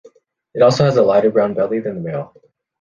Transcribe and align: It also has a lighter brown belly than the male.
It 0.55 0.63
also 0.63 0.85
has 0.85 0.97
a 0.97 1.03
lighter 1.03 1.29
brown 1.29 1.53
belly 1.53 1.79
than 1.79 1.93
the 1.93 2.01
male. 2.01 2.33